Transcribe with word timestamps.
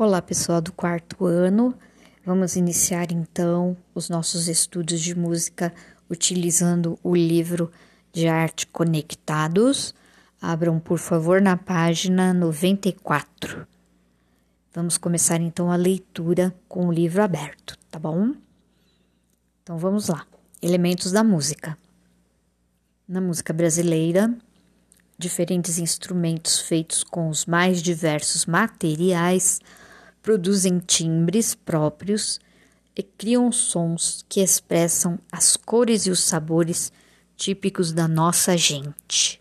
Olá, 0.00 0.22
pessoal 0.22 0.60
do 0.60 0.70
quarto 0.72 1.26
ano. 1.26 1.74
Vamos 2.24 2.54
iniciar 2.54 3.10
então 3.10 3.76
os 3.92 4.08
nossos 4.08 4.46
estudos 4.46 5.00
de 5.00 5.12
música 5.12 5.74
utilizando 6.08 6.96
o 7.02 7.16
livro 7.16 7.68
de 8.12 8.28
arte 8.28 8.68
Conectados. 8.68 9.92
Abram, 10.40 10.78
por 10.78 11.00
favor, 11.00 11.42
na 11.42 11.56
página 11.56 12.32
94. 12.32 13.66
Vamos 14.72 14.96
começar 14.96 15.40
então 15.40 15.68
a 15.68 15.74
leitura 15.74 16.54
com 16.68 16.86
o 16.86 16.92
livro 16.92 17.20
aberto, 17.20 17.76
tá 17.90 17.98
bom? 17.98 18.34
Então 19.64 19.78
vamos 19.78 20.06
lá. 20.06 20.24
Elementos 20.62 21.10
da 21.10 21.24
música. 21.24 21.76
Na 23.08 23.20
música 23.20 23.52
brasileira, 23.52 24.32
diferentes 25.18 25.76
instrumentos 25.76 26.60
feitos 26.60 27.02
com 27.02 27.28
os 27.28 27.46
mais 27.46 27.82
diversos 27.82 28.46
materiais 28.46 29.60
produzem 30.28 30.78
timbres 30.78 31.54
próprios 31.54 32.38
e 32.94 33.02
criam 33.02 33.50
sons 33.50 34.26
que 34.28 34.42
expressam 34.42 35.18
as 35.32 35.56
cores 35.56 36.04
e 36.04 36.10
os 36.10 36.22
sabores 36.22 36.92
típicos 37.34 37.92
da 37.92 38.06
nossa 38.06 38.54
gente. 38.54 39.40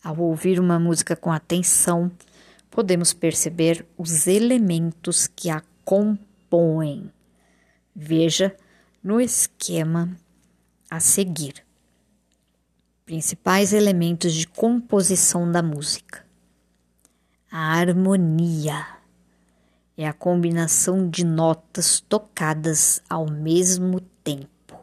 Ao 0.00 0.16
ouvir 0.16 0.60
uma 0.60 0.78
música 0.78 1.16
com 1.16 1.32
atenção, 1.32 2.08
podemos 2.70 3.12
perceber 3.12 3.84
os 3.98 4.28
elementos 4.28 5.26
que 5.26 5.50
a 5.50 5.60
compõem. 5.84 7.10
Veja 7.96 8.56
no 9.02 9.20
esquema 9.20 10.16
a 10.88 11.00
seguir. 11.00 11.66
Principais 13.04 13.72
elementos 13.72 14.32
de 14.34 14.46
composição 14.46 15.50
da 15.50 15.64
música: 15.64 16.24
a 17.50 17.72
harmonia 17.72 18.93
é 19.96 20.06
a 20.06 20.12
combinação 20.12 21.08
de 21.08 21.24
notas 21.24 22.00
tocadas 22.00 23.00
ao 23.08 23.30
mesmo 23.30 24.00
tempo. 24.00 24.78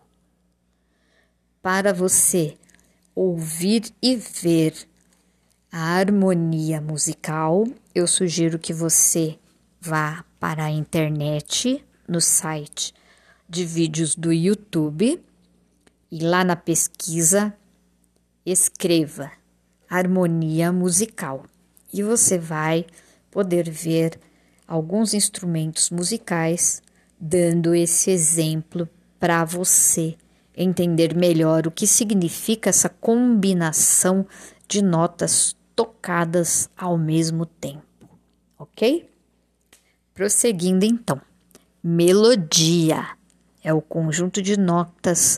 Para 1.61 1.93
você 1.93 2.57
ouvir 3.13 3.93
e 4.01 4.15
ver 4.15 4.73
a 5.71 5.97
harmonia 5.97 6.81
musical, 6.81 7.65
eu 7.93 8.07
sugiro 8.07 8.57
que 8.57 8.73
você 8.73 9.37
vá 9.79 10.25
para 10.39 10.65
a 10.65 10.71
internet, 10.71 11.85
no 12.07 12.19
site 12.19 12.93
de 13.47 13.65
vídeos 13.65 14.15
do 14.15 14.31
YouTube, 14.31 15.23
e 16.11 16.19
lá 16.19 16.43
na 16.43 16.55
pesquisa 16.55 17.53
escreva 18.45 19.31
harmonia 19.91 20.71
musical 20.71 21.45
e 21.93 22.01
você 22.01 22.37
vai 22.37 22.85
poder 23.29 23.69
ver 23.69 24.17
alguns 24.71 25.13
instrumentos 25.13 25.89
musicais, 25.89 26.81
dando 27.19 27.75
esse 27.75 28.09
exemplo 28.09 28.87
para 29.19 29.43
você 29.43 30.15
entender 30.55 31.13
melhor 31.13 31.67
o 31.67 31.71
que 31.71 31.85
significa 31.85 32.69
essa 32.69 32.87
combinação 32.87 34.25
de 34.69 34.81
notas 34.81 35.57
tocadas 35.75 36.69
ao 36.77 36.97
mesmo 36.97 37.45
tempo, 37.45 37.83
ok? 38.57 39.09
Prosseguindo 40.13 40.85
então, 40.85 41.19
melodia 41.83 43.09
é 43.61 43.73
o 43.73 43.81
conjunto 43.81 44.41
de 44.41 44.57
notas 44.57 45.37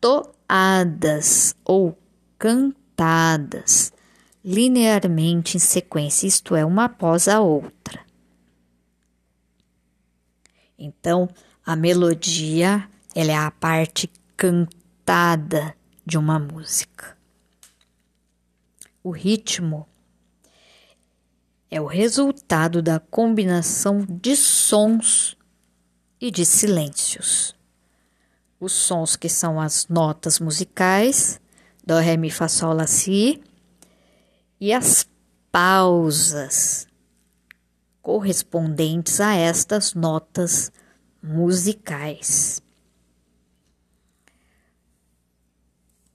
toadas 0.00 1.54
ou 1.62 1.94
cantadas 2.38 3.92
linearmente 4.42 5.58
em 5.58 5.60
sequência, 5.60 6.26
isto 6.26 6.56
é, 6.56 6.64
uma 6.64 6.84
após 6.84 7.28
a 7.28 7.40
outra. 7.40 8.05
Então, 10.78 11.28
a 11.64 11.74
melodia, 11.74 12.88
ela 13.14 13.32
é 13.32 13.36
a 13.36 13.50
parte 13.50 14.10
cantada 14.36 15.74
de 16.04 16.18
uma 16.18 16.38
música. 16.38 17.16
O 19.02 19.10
ritmo 19.10 19.86
é 21.70 21.80
o 21.80 21.86
resultado 21.86 22.82
da 22.82 23.00
combinação 23.00 24.04
de 24.08 24.36
sons 24.36 25.36
e 26.20 26.30
de 26.30 26.44
silêncios. 26.44 27.54
Os 28.60 28.72
sons 28.72 29.16
que 29.16 29.28
são 29.28 29.60
as 29.60 29.88
notas 29.88 30.38
musicais, 30.40 31.40
dó, 31.84 31.98
ré, 31.98 32.16
mi, 32.16 32.30
fá, 32.30 32.48
sol, 32.48 32.74
lá, 32.74 32.86
si, 32.86 33.42
e 34.60 34.72
as 34.72 35.06
pausas 35.50 36.86
correspondentes 38.06 39.20
a 39.20 39.34
estas 39.34 39.92
notas 39.92 40.70
musicais. 41.20 42.62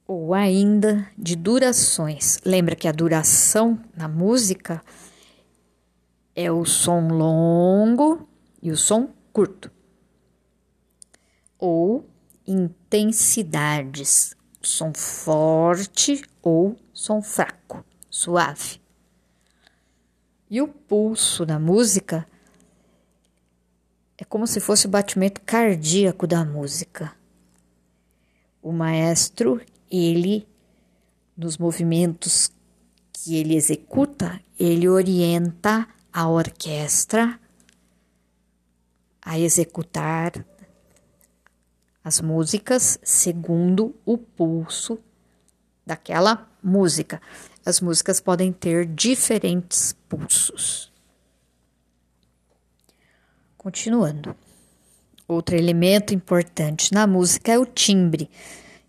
Ou 0.06 0.32
ainda 0.32 1.06
de 1.18 1.36
durações. 1.36 2.38
Lembra 2.46 2.74
que 2.74 2.88
a 2.88 2.92
duração 2.92 3.78
na 3.94 4.08
música 4.08 4.82
é 6.34 6.50
o 6.50 6.64
som 6.64 7.08
longo 7.08 8.26
e 8.62 8.70
o 8.70 8.76
som 8.76 9.10
curto. 9.30 9.70
Ou 11.58 12.08
intensidades, 12.46 14.34
som 14.62 14.94
forte 14.94 16.22
ou 16.42 16.74
som 16.94 17.20
fraco, 17.20 17.84
suave. 18.08 18.81
E 20.52 20.60
o 20.60 20.68
pulso 20.68 21.46
da 21.46 21.58
música 21.58 22.26
é 24.18 24.22
como 24.22 24.46
se 24.46 24.60
fosse 24.60 24.86
o 24.86 24.90
batimento 24.90 25.40
cardíaco 25.40 26.26
da 26.26 26.44
música. 26.44 27.16
O 28.60 28.70
maestro, 28.70 29.62
ele, 29.90 30.46
nos 31.34 31.56
movimentos 31.56 32.52
que 33.14 33.34
ele 33.34 33.56
executa, 33.56 34.42
ele 34.60 34.86
orienta 34.90 35.88
a 36.12 36.28
orquestra 36.28 37.40
a 39.22 39.38
executar 39.38 40.44
as 42.04 42.20
músicas 42.20 42.98
segundo 43.02 43.96
o 44.04 44.18
pulso 44.18 44.98
daquela 45.86 46.46
música. 46.62 47.22
As 47.64 47.80
músicas 47.80 48.20
podem 48.20 48.52
ter 48.52 48.84
diferentes 48.84 49.96
pulsos. 50.12 50.92
Continuando. 53.56 54.36
Outro 55.26 55.56
elemento 55.56 56.12
importante 56.12 56.92
na 56.92 57.06
música 57.06 57.52
é 57.52 57.58
o 57.58 57.64
timbre, 57.64 58.28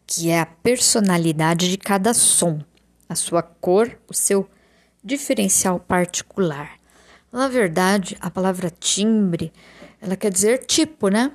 que 0.05 0.29
é 0.29 0.41
a 0.41 0.45
personalidade 0.45 1.69
de 1.69 1.77
cada 1.77 2.13
som, 2.13 2.59
a 3.07 3.15
sua 3.15 3.41
cor, 3.41 3.97
o 4.09 4.13
seu 4.13 4.49
diferencial 5.01 5.79
particular. 5.79 6.71
Na 7.31 7.47
verdade, 7.47 8.17
a 8.19 8.29
palavra 8.29 8.69
timbre, 8.69 9.53
ela 10.01 10.17
quer 10.17 10.29
dizer 10.31 10.65
tipo, 10.65 11.07
né? 11.07 11.31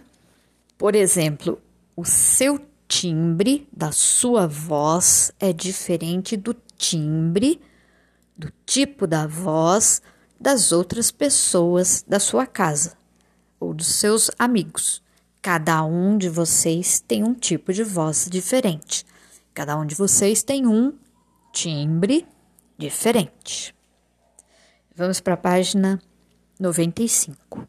Por 0.77 0.95
exemplo, 0.95 1.59
o 1.97 2.05
seu 2.05 2.61
timbre 2.87 3.67
da 3.73 3.91
sua 3.91 4.47
voz 4.47 5.33
é 5.41 5.51
diferente 5.51 6.37
do 6.37 6.55
timbre, 6.77 7.61
do 8.39 8.53
tipo 8.65 9.07
da 9.07 9.27
voz 9.27 10.01
das 10.41 10.71
outras 10.71 11.11
pessoas 11.11 12.05
da 12.07 12.21
sua 12.21 12.47
casa 12.47 12.97
ou 13.59 13.75
dos 13.75 13.89
seus 13.89 14.31
amigos. 14.39 15.03
Cada 15.43 15.85
um 15.85 16.17
de 16.17 16.29
vocês 16.29 17.01
tem 17.01 17.25
um 17.25 17.35
tipo 17.35 17.73
de 17.73 17.83
voz 17.83 18.29
diferente. 18.31 19.05
Cada 19.53 19.77
um 19.77 19.85
de 19.85 19.95
vocês 19.95 20.43
tem 20.43 20.67
um 20.67 20.97
timbre 21.53 22.27
diferente. 22.77 23.75
Vamos 24.95 25.21
para 25.21 25.35
a 25.35 25.39
página 25.39 26.01
95. 26.59 27.65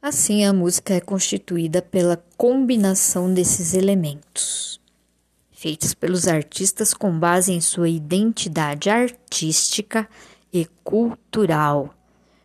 Assim, 0.00 0.44
a 0.44 0.52
música 0.52 0.92
é 0.92 1.00
constituída 1.00 1.80
pela 1.80 2.22
combinação 2.36 3.32
desses 3.32 3.72
elementos, 3.72 4.78
feitos 5.64 5.94
pelos 5.94 6.28
artistas 6.28 6.92
com 6.92 7.18
base 7.18 7.50
em 7.50 7.58
sua 7.58 7.88
identidade 7.88 8.90
artística 8.90 10.06
e 10.52 10.66
cultural. 10.84 11.94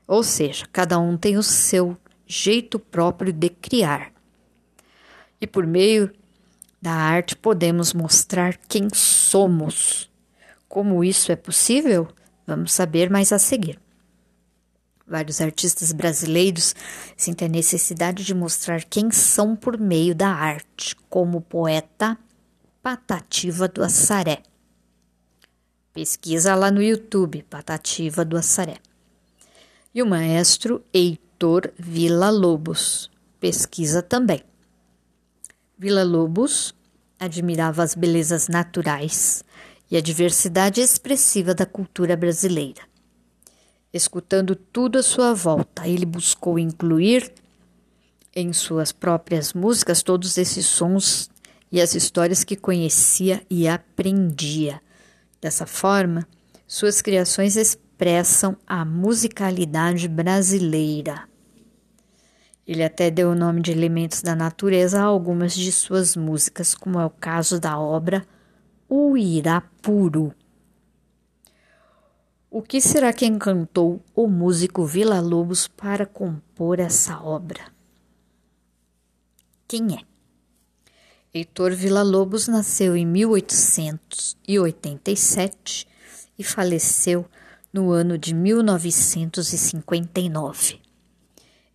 Ou 0.07 0.23
seja, 0.23 0.65
cada 0.71 0.97
um 0.97 1.17
tem 1.17 1.35
o 1.35 1.43
seu 1.43 1.97
jeito 2.25 2.79
próprio 2.79 3.33
de 3.33 3.49
criar. 3.49 4.13
E 5.41 5.45
por 5.45 5.67
meio 5.67 6.09
da 6.81 6.93
arte 6.93 7.35
podemos 7.35 7.93
mostrar 7.93 8.55
quem 8.69 8.87
somos. 8.93 10.09
Como 10.69 11.03
isso 11.03 11.29
é 11.29 11.35
possível? 11.35 12.07
Vamos 12.47 12.71
saber 12.71 13.09
mais 13.09 13.33
a 13.33 13.37
seguir. 13.37 13.77
Vários 15.05 15.41
artistas 15.41 15.91
brasileiros 15.91 16.73
sentem 17.17 17.49
a 17.49 17.51
necessidade 17.51 18.23
de 18.23 18.33
mostrar 18.33 18.85
quem 18.85 19.11
são 19.11 19.57
por 19.57 19.77
meio 19.77 20.15
da 20.15 20.29
arte, 20.29 20.95
como 21.09 21.41
poeta 21.41 22.17
Patativa 22.81 23.67
do 23.67 23.83
Assaré. 23.83 24.41
Pesquisa 25.93 26.55
lá 26.55 26.71
no 26.71 26.81
YouTube, 26.81 27.43
Patativa 27.43 28.23
do 28.23 28.37
Assaré. 28.37 28.77
E 29.93 30.01
o 30.01 30.05
maestro 30.05 30.81
Heitor 30.93 31.73
Villa-Lobos. 31.77 33.11
Pesquisa 33.37 34.01
também. 34.01 34.41
Villa-Lobos 35.77 36.73
admirava 37.19 37.83
as 37.83 37.95
belezas 37.95 38.47
naturais 38.47 39.43
e 39.91 39.97
a 39.97 40.01
diversidade 40.01 40.79
expressiva 40.79 41.53
da 41.53 41.65
cultura 41.65 42.15
brasileira. 42.15 42.83
Escutando 43.91 44.55
tudo 44.55 44.97
à 44.97 45.03
sua 45.03 45.33
volta, 45.33 45.85
ele 45.85 46.05
buscou 46.05 46.57
incluir 46.57 47.29
em 48.33 48.53
suas 48.53 48.93
próprias 48.93 49.51
músicas 49.51 50.01
todos 50.01 50.37
esses 50.37 50.65
sons 50.65 51.29
e 51.71 51.79
as 51.79 51.95
histórias 51.95 52.43
que 52.43 52.55
conhecia 52.55 53.41
e 53.49 53.67
aprendia. 53.67 54.81
Dessa 55.41 55.65
forma, 55.65 56.27
suas 56.67 57.01
criações 57.01 57.55
expressam 57.55 58.57
a 58.67 58.83
musicalidade 58.83 60.07
brasileira. 60.07 61.27
Ele 62.67 62.83
até 62.83 63.09
deu 63.09 63.31
o 63.31 63.35
nome 63.35 63.61
de 63.61 63.71
elementos 63.71 64.21
da 64.21 64.35
natureza 64.35 65.01
a 65.01 65.03
algumas 65.03 65.55
de 65.55 65.71
suas 65.71 66.15
músicas, 66.15 66.75
como 66.75 66.99
é 66.99 67.05
o 67.05 67.09
caso 67.09 67.59
da 67.59 67.79
obra 67.79 68.25
O 68.87 69.17
Irapuru. 69.17 70.33
O 72.51 72.61
que 72.61 72.81
será 72.81 73.13
que 73.13 73.25
encantou 73.25 74.03
o 74.15 74.27
músico 74.27 74.85
Vila 74.85 75.19
Lobos 75.19 75.67
para 75.67 76.05
compor 76.05 76.79
essa 76.79 77.19
obra? 77.21 77.71
Quem 79.67 79.95
é? 79.95 80.08
Heitor 81.31 81.73
Villa-Lobos 81.73 82.47
nasceu 82.47 82.97
em 82.97 83.05
1887 83.05 85.87
e 86.39 86.43
faleceu 86.43 87.23
no 87.71 87.91
ano 87.91 88.17
de 88.17 88.33
1959. 88.33 90.79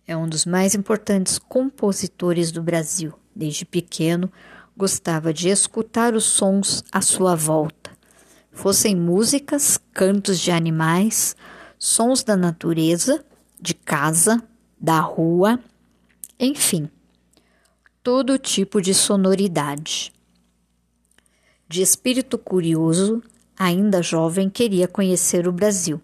É 0.05 0.17
um 0.17 0.27
dos 0.27 0.45
mais 0.45 0.75
importantes 0.75 1.39
compositores 1.39 2.51
do 2.51 2.61
Brasil. 2.61 3.13
Desde 3.33 3.63
pequeno, 3.63 4.29
gostava 4.75 5.33
de 5.33 5.47
escutar 5.47 6.15
os 6.15 6.25
sons 6.25 6.83
à 6.91 6.99
sua 6.99 7.33
volta, 7.33 7.91
fossem 8.51 8.93
músicas, 8.93 9.79
cantos 9.93 10.37
de 10.37 10.51
animais, 10.51 11.33
sons 11.79 12.25
da 12.25 12.35
natureza, 12.35 13.23
de 13.57 13.73
casa, 13.73 14.43
da 14.77 14.99
rua, 14.99 15.57
enfim 16.37 16.89
todo 18.05 18.37
tipo 18.37 18.79
de 18.79 18.93
sonoridade. 18.93 20.13
De 21.67 21.81
espírito 21.81 22.37
curioso, 22.37 23.23
ainda 23.57 23.99
jovem, 24.03 24.47
queria 24.47 24.87
conhecer 24.87 25.47
o 25.47 25.51
Brasil, 25.51 25.99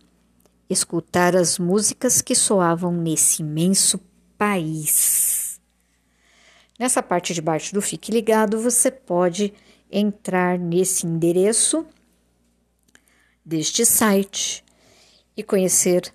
escutar 0.68 1.36
as 1.36 1.60
músicas 1.60 2.20
que 2.20 2.34
soavam 2.34 2.92
nesse 2.92 3.44
imenso 3.44 4.00
país. 4.36 5.62
Nessa 6.80 7.04
parte 7.04 7.36
de 7.36 7.42
baixo 7.42 7.72
do 7.72 7.84
Fique 7.84 8.12
Ligado, 8.12 8.60
você 8.60 8.90
pode 8.90 9.54
entrar 9.92 10.58
nesse 10.58 11.06
endereço 11.06 11.86
deste 13.46 13.86
site 13.86 14.66
e 15.38 15.44
conhecer 15.44 16.12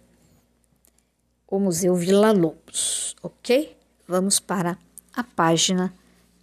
o 1.46 1.60
Museu 1.60 1.94
Vila 1.94 2.32
Lobos, 2.32 3.14
ok? 3.22 3.76
Vamos 4.08 4.40
para 4.40 4.76
a 5.16 5.24
página 5.24 5.94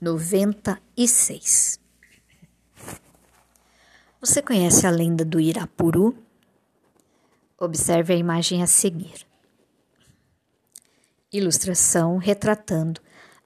96. 0.02 1.80
Você 4.20 4.42
conhece 4.42 4.88
a 4.88 4.90
lenda 4.90 5.24
do 5.24 5.40
Irapuru? 5.40 6.18
Observe 7.56 8.14
a 8.14 8.18
imagem 8.18 8.64
a 8.64 8.68
seguir. 8.68 9.28
Ilustração 11.32 12.18
retratando 12.18 13.00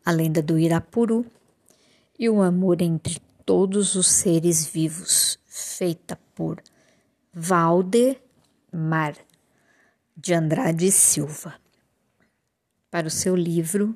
a 0.05 0.11
lenda 0.11 0.41
do 0.41 0.57
Irapuru 0.57 1.25
e 2.17 2.29
o 2.29 2.41
amor 2.41 2.81
entre 2.81 3.19
todos 3.45 3.95
os 3.95 4.07
seres 4.07 4.65
vivos, 4.65 5.37
feita 5.45 6.17
por 6.33 6.63
Valdemar 7.33 8.17
de 10.15 10.33
Andrade 10.33 10.89
Silva. 10.89 11.55
Para 12.89 13.07
o 13.07 13.11
seu 13.11 13.35
livro 13.35 13.93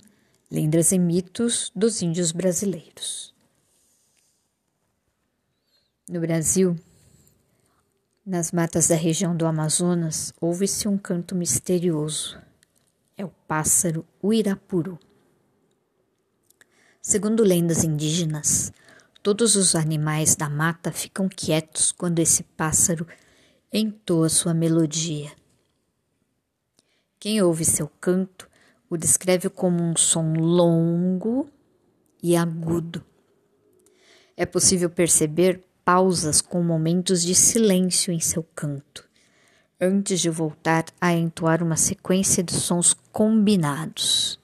Lendas 0.51 0.91
e 0.91 0.99
mitos 0.99 1.71
dos 1.73 2.01
índios 2.01 2.33
brasileiros. 2.33 3.33
No 6.09 6.19
Brasil, 6.19 6.77
nas 8.25 8.51
matas 8.51 8.89
da 8.89 8.95
região 8.95 9.33
do 9.33 9.45
Amazonas, 9.45 10.33
ouve-se 10.41 10.89
um 10.89 10.97
canto 10.97 11.35
misterioso. 11.35 12.37
É 13.15 13.23
o 13.23 13.29
pássaro 13.47 14.05
Uirapuru. 14.21 14.99
Segundo 17.01 17.45
lendas 17.45 17.85
indígenas, 17.85 18.73
todos 19.23 19.55
os 19.55 19.73
animais 19.73 20.35
da 20.35 20.49
mata 20.49 20.91
ficam 20.91 21.29
quietos 21.29 21.93
quando 21.93 22.19
esse 22.19 22.43
pássaro 22.43 23.07
entoa 23.71 24.27
sua 24.27 24.53
melodia. 24.53 25.31
Quem 27.17 27.41
ouve 27.41 27.63
seu 27.63 27.87
canto 27.87 28.50
o 28.91 28.97
descreve 28.97 29.49
como 29.49 29.81
um 29.81 29.95
som 29.95 30.33
longo 30.33 31.49
e 32.21 32.35
agudo. 32.35 33.01
É 34.35 34.45
possível 34.45 34.89
perceber 34.89 35.63
pausas 35.85 36.41
com 36.41 36.61
momentos 36.61 37.23
de 37.23 37.33
silêncio 37.33 38.11
em 38.11 38.19
seu 38.19 38.43
canto, 38.53 39.07
antes 39.79 40.19
de 40.19 40.29
voltar 40.29 40.83
a 40.99 41.13
entoar 41.13 41.63
uma 41.63 41.77
sequência 41.77 42.43
de 42.43 42.51
sons 42.51 42.93
combinados. 43.13 44.37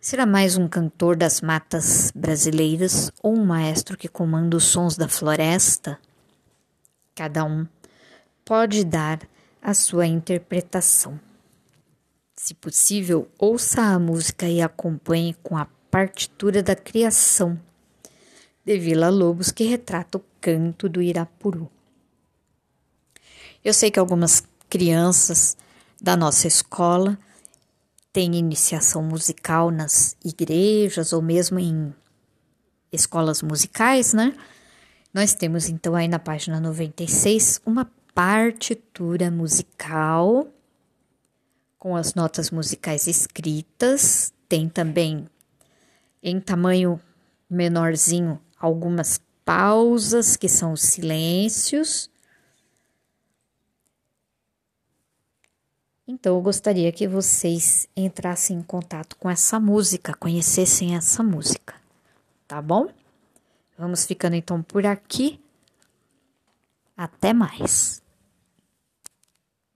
Será 0.00 0.24
mais 0.24 0.56
um 0.56 0.68
cantor 0.68 1.16
das 1.16 1.40
matas 1.40 2.12
brasileiras 2.14 3.10
ou 3.20 3.36
um 3.36 3.44
maestro 3.44 3.98
que 3.98 4.06
comanda 4.06 4.56
os 4.56 4.64
sons 4.64 4.96
da 4.96 5.08
floresta? 5.08 5.98
Cada 7.16 7.44
um 7.44 7.66
pode 8.44 8.84
dar 8.84 9.18
a 9.60 9.74
sua 9.74 10.06
interpretação. 10.06 11.18
Se 12.42 12.54
possível, 12.54 13.28
ouça 13.38 13.82
a 13.82 13.98
música 13.98 14.48
e 14.48 14.62
acompanhe 14.62 15.34
com 15.42 15.58
a 15.58 15.66
partitura 15.90 16.62
da 16.62 16.74
criação 16.74 17.60
de 18.64 18.78
Vila 18.78 19.10
Lobos 19.10 19.52
que 19.52 19.64
retrata 19.64 20.16
o 20.16 20.24
canto 20.40 20.88
do 20.88 21.02
Irapuru. 21.02 21.70
Eu 23.62 23.74
sei 23.74 23.90
que 23.90 24.00
algumas 24.00 24.42
crianças 24.70 25.54
da 26.00 26.16
nossa 26.16 26.46
escola 26.48 27.18
têm 28.10 28.34
iniciação 28.34 29.02
musical 29.02 29.70
nas 29.70 30.16
igrejas 30.24 31.12
ou 31.12 31.20
mesmo 31.20 31.58
em 31.58 31.94
escolas 32.90 33.42
musicais, 33.42 34.14
né? 34.14 34.34
Nós 35.12 35.34
temos 35.34 35.68
então 35.68 35.94
aí 35.94 36.08
na 36.08 36.18
página 36.18 36.58
96 36.58 37.60
uma 37.66 37.84
partitura 38.14 39.30
musical 39.30 40.50
com 41.80 41.96
as 41.96 42.14
notas 42.14 42.50
musicais 42.50 43.06
escritas, 43.06 44.34
tem 44.46 44.68
também 44.68 45.26
em 46.22 46.38
tamanho 46.38 47.00
menorzinho 47.48 48.38
algumas 48.58 49.18
pausas, 49.46 50.36
que 50.36 50.46
são 50.46 50.74
os 50.74 50.82
silêncios. 50.82 52.10
Então, 56.06 56.36
eu 56.36 56.42
gostaria 56.42 56.92
que 56.92 57.08
vocês 57.08 57.88
entrassem 57.96 58.58
em 58.58 58.62
contato 58.62 59.16
com 59.16 59.30
essa 59.30 59.58
música, 59.58 60.12
conhecessem 60.12 60.94
essa 60.94 61.22
música, 61.22 61.74
tá 62.46 62.60
bom? 62.60 62.88
Vamos 63.78 64.04
ficando 64.04 64.36
então 64.36 64.62
por 64.62 64.84
aqui. 64.84 65.40
Até 66.94 67.32
mais. 67.32 67.99